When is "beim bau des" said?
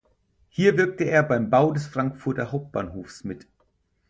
1.21-1.85